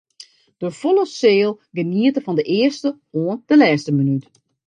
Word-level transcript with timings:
De 0.61 0.69
folle 0.79 1.03
seal 1.19 1.51
geniete 1.77 2.19
fan 2.25 2.37
de 2.39 2.45
earste 2.61 2.89
oant 3.23 3.41
de 3.49 3.55
lêste 3.61 3.91
minút. 3.99 4.25